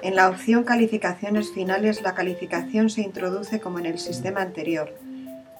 En 0.00 0.14
la 0.14 0.30
opción 0.30 0.64
Calificaciones 0.64 1.50
finales 1.50 2.02
la 2.02 2.14
calificación 2.14 2.88
se 2.88 3.02
introduce 3.02 3.60
como 3.60 3.78
en 3.78 3.86
el 3.86 3.98
sistema 3.98 4.40
anterior. 4.40 4.94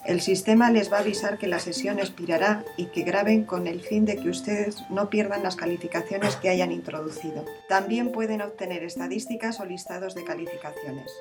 El 0.06 0.23
sistema 0.23 0.70
les 0.70 0.90
va 0.90 0.98
a 0.98 1.00
avisar 1.00 1.38
que 1.38 1.48
la 1.48 1.59
sesión 1.59 1.98
expirará 1.98 2.64
y 2.76 2.87
que 2.87 3.02
graben 3.02 3.45
con 3.45 3.66
el 3.66 3.80
fin 3.80 4.06
de 4.06 4.16
que 4.16 4.30
ustedes 4.30 4.88
no 4.90 5.10
pierdan 5.10 5.42
las 5.42 5.56
calificaciones 5.56 6.37
que 6.37 6.48
hayan 6.48 6.73
introducido. 6.73 7.45
También 7.68 8.10
pueden 8.10 8.40
obtener 8.40 8.84
estadísticas 8.84 9.60
o 9.60 9.66
listados 9.66 10.14
de 10.14 10.24
calificaciones. 10.24 11.12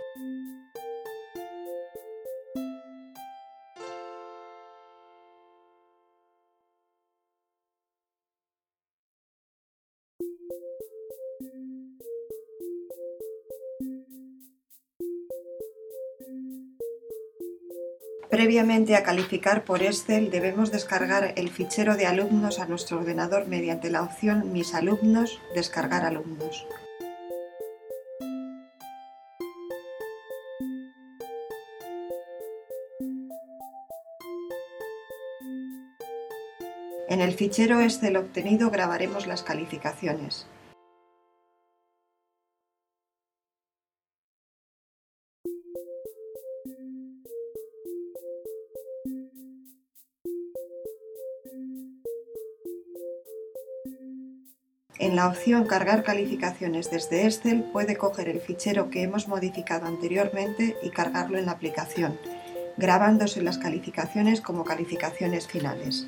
Previamente 18.47 18.95
a 18.95 19.03
calificar 19.03 19.65
por 19.65 19.83
Excel 19.83 20.31
debemos 20.31 20.71
descargar 20.71 21.33
el 21.35 21.49
fichero 21.49 21.97
de 21.97 22.05
alumnos 22.05 22.59
a 22.59 22.65
nuestro 22.65 22.99
ordenador 22.99 23.45
mediante 23.45 23.89
la 23.89 24.03
opción 24.03 24.53
Mis 24.53 24.73
alumnos, 24.73 25.41
Descargar 25.53 26.05
alumnos. 26.05 26.65
En 37.09 37.19
el 37.19 37.33
fichero 37.33 37.81
Excel 37.81 38.15
obtenido 38.15 38.69
grabaremos 38.69 39.27
las 39.27 39.43
calificaciones. 39.43 40.47
En 54.99 55.15
la 55.15 55.27
opción 55.27 55.65
Cargar 55.65 56.03
calificaciones 56.03 56.89
desde 56.89 57.25
Excel 57.25 57.63
puede 57.63 57.97
coger 57.97 58.29
el 58.29 58.41
fichero 58.41 58.89
que 58.89 59.03
hemos 59.03 59.27
modificado 59.27 59.85
anteriormente 59.85 60.75
y 60.81 60.89
cargarlo 60.89 61.37
en 61.37 61.45
la 61.45 61.51
aplicación, 61.51 62.17
grabándose 62.77 63.43
las 63.43 63.59
calificaciones 63.59 64.41
como 64.41 64.63
calificaciones 64.63 65.47
finales. 65.47 66.07